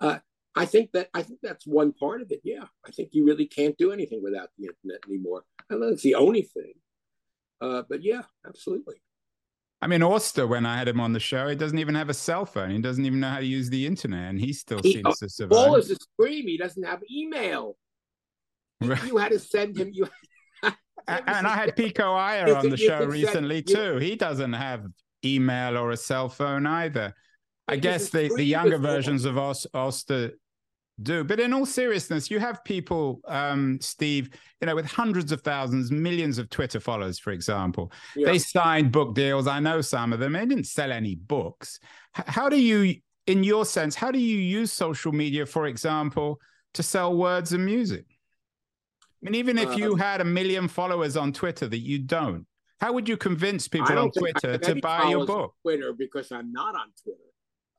[0.00, 0.18] uh,
[0.54, 2.40] I think that I think that's one part of it.
[2.44, 5.44] Yeah, I think you really can't do anything without the internet anymore.
[5.68, 6.74] And that's the only thing.
[7.60, 8.96] Uh, but yeah, absolutely.
[9.82, 12.14] I mean, Auster, when I had him on the show, he doesn't even have a
[12.14, 12.70] cell phone.
[12.70, 15.26] He doesn't even know how to use the internet, and he still he, seems to
[15.26, 15.58] uh, survive.
[15.58, 16.46] All is a scream.
[16.46, 17.76] He doesn't have email.
[18.80, 19.04] Right.
[19.04, 19.90] You had to send him.
[19.92, 20.08] You.
[20.62, 23.96] and I had Pico Iyer on the show recently send, too.
[23.98, 24.86] He doesn't have
[25.24, 27.14] email or a cell phone either.
[27.68, 30.32] I guess the, the younger versions of Auster
[31.02, 31.24] do.
[31.24, 34.30] But in all seriousness, you have people, um, Steve,
[34.60, 37.92] you know, with hundreds of thousands, millions of Twitter followers, for example.
[38.14, 38.30] Yeah.
[38.30, 39.46] They signed book deals.
[39.46, 40.32] I know some of them.
[40.32, 41.78] They didn't sell any books.
[42.12, 46.40] How do you, in your sense, how do you use social media, for example,
[46.74, 48.06] to sell words and music?
[49.22, 52.46] I mean, even if you um, had a million followers on Twitter that you don't,
[52.80, 55.54] how would you convince people on Twitter to buy your book?
[55.62, 57.18] Twitter because I'm not on Twitter.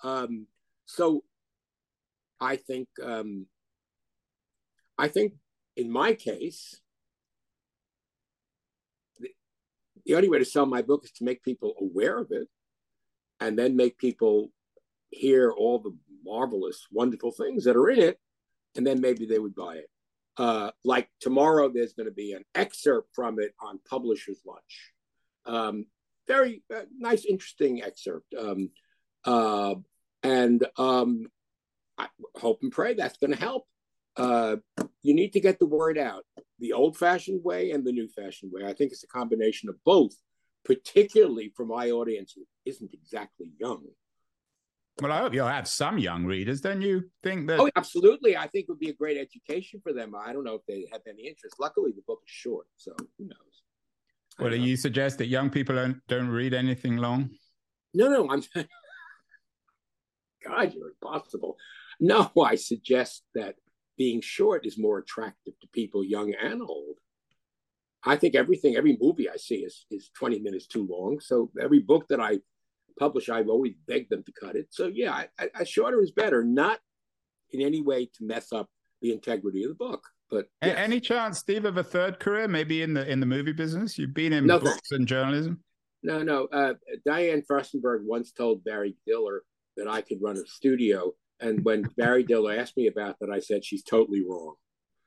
[0.03, 0.47] Um,
[0.85, 1.23] so
[2.39, 3.47] I think um,
[4.97, 5.33] I think
[5.75, 6.79] in my case,
[9.19, 9.29] the,
[10.05, 12.47] the only way to sell my book is to make people aware of it,
[13.39, 14.51] and then make people
[15.09, 18.19] hear all the marvelous, wonderful things that are in it,
[18.75, 19.89] and then maybe they would buy it.
[20.37, 24.93] Uh, like tomorrow, there's going to be an excerpt from it on Publisher's Lunch.
[25.45, 25.85] Um,
[26.27, 28.33] very uh, nice, interesting excerpt.
[28.37, 28.69] Um,
[29.25, 29.75] uh,
[30.23, 31.27] and um,
[31.97, 33.65] I hope and pray that's going to help.
[34.15, 34.57] Uh,
[35.03, 36.23] you need to get the word out
[36.59, 38.67] the old fashioned way and the new fashioned way.
[38.67, 40.15] I think it's a combination of both,
[40.65, 43.83] particularly for my audience who isn't exactly young.
[44.99, 46.61] Well, I hope you'll have some young readers.
[46.61, 47.59] Don't you think that?
[47.59, 48.35] Oh, absolutely.
[48.35, 50.15] I think it would be a great education for them.
[50.15, 51.57] I don't know if they have any interest.
[51.59, 53.61] Luckily, the book is short, so who knows?
[54.39, 57.29] Well, do you suggest that young people don't don't read anything long?
[57.93, 58.29] No, no.
[58.29, 58.41] I'm.
[60.45, 61.57] God, you're impossible.
[61.99, 63.55] No, I suggest that
[63.97, 66.97] being short is more attractive to people young and old.
[68.05, 71.19] I think everything, every movie I see is is 20 minutes too long.
[71.19, 72.39] So every book that I
[72.99, 74.67] publish, I've always begged them to cut it.
[74.69, 76.79] So yeah, I, I, shorter is better, not
[77.51, 78.69] in any way to mess up
[79.01, 80.03] the integrity of the book.
[80.29, 83.97] But any chance, Steve, of a third career, maybe in the in the movie business?
[83.97, 85.63] You've been in no, books and journalism.
[86.03, 86.45] No, no.
[86.45, 86.73] Uh,
[87.05, 89.43] Diane Furstenberg once told Barry Diller
[89.77, 93.39] that I could run a studio and when Barry Diller asked me about that, I
[93.39, 94.55] said she's totally wrong.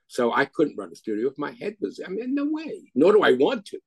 [0.07, 2.01] So I couldn't run a studio if my head was.
[2.05, 2.91] I mean, no way.
[2.95, 3.79] Nor do I want to.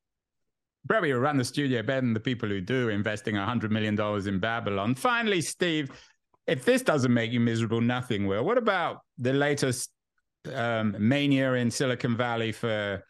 [0.88, 4.96] probably run the studio better than the people who do investing $100 million in Babylon.
[4.96, 5.92] Finally, Steve,
[6.48, 8.44] if this doesn't make you miserable, nothing will.
[8.44, 9.92] What about the latest
[10.54, 13.04] um, mania in Silicon Valley for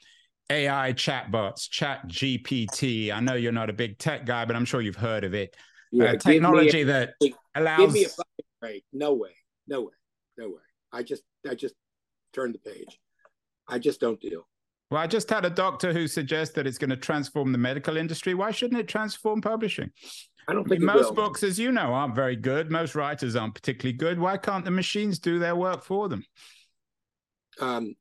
[0.50, 3.12] AI chatbots, Chat GPT?
[3.12, 5.56] I know you're not a big tech guy, but I'm sure you've heard of it.
[5.92, 7.14] Yeah, uh, technology a, that
[7.54, 7.96] allows.
[8.64, 8.86] Give me a break.
[8.94, 9.36] No way.
[9.68, 9.94] No way.
[10.38, 10.62] No way.
[10.92, 11.76] I just, I just
[12.34, 13.00] turned the page.
[13.68, 14.48] I just don't deal.
[14.92, 17.98] Well, I just had a doctor who suggests that it's going to transform the medical
[17.98, 18.34] industry.
[18.34, 19.92] Why shouldn't it transform publishing?
[20.48, 22.70] I don't think most books, as you know, aren't very good.
[22.70, 24.20] Most writers aren't particularly good.
[24.20, 26.24] Why can't the machines do their work for them?
[27.60, 27.96] Um,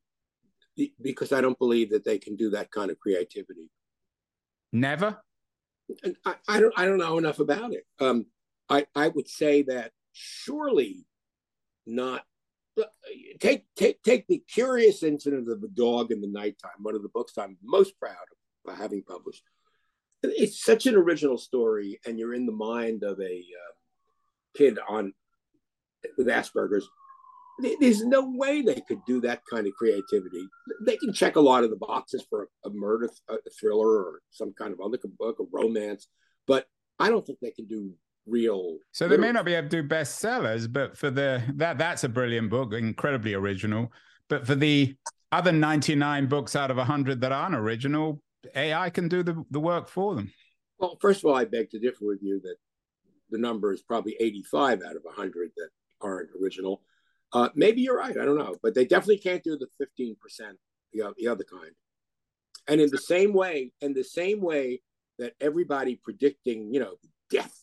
[1.01, 3.71] because I don't believe that they can do that kind of creativity.
[4.71, 5.17] Never.
[6.25, 6.73] I, I don't.
[6.77, 7.85] I don't know enough about it.
[7.99, 8.25] Um,
[8.69, 11.05] I I would say that surely
[11.85, 12.23] not.
[13.39, 16.81] Take take take the curious incident of the dog in the nighttime.
[16.81, 18.15] One of the books I'm most proud
[18.67, 19.43] of having published
[20.23, 23.73] it's such an original story, and you're in the mind of a uh,
[24.57, 25.13] kid on
[26.17, 26.87] with Asperger's.
[27.79, 30.47] There's no way they could do that kind of creativity.
[30.85, 34.21] They can check a lot of the boxes for a, a murder a thriller or
[34.31, 36.07] some kind of other book, a romance,
[36.47, 36.65] but
[36.97, 37.93] I don't think they can do
[38.25, 38.77] real.
[38.91, 42.09] So they may not be able to do bestsellers, but for the that that's a
[42.09, 43.91] brilliant book, incredibly original.
[44.29, 44.95] But for the
[45.31, 48.21] other 99 books out of 100 that aren't original,
[48.55, 50.31] AI can do the, the work for them.
[50.79, 52.55] Well, first of all, I beg to differ with you that
[53.29, 55.69] the number is probably 85 out of 100 that
[56.01, 56.81] aren't original.
[57.31, 58.17] Uh, maybe you're right.
[58.17, 58.55] I don't know.
[58.61, 60.15] But they definitely can't do the 15%,
[60.93, 61.71] the, the other kind.
[62.67, 64.81] And in the same way, in the same way
[65.19, 66.95] that everybody predicting, you know,
[67.29, 67.62] death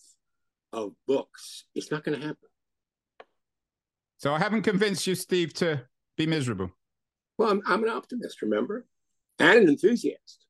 [0.72, 2.48] of books, it's not going to happen.
[4.18, 5.82] So I haven't convinced you, Steve, to
[6.16, 6.70] be miserable.
[7.38, 8.86] Well, I'm, I'm an optimist, remember?
[9.38, 10.46] And an enthusiast.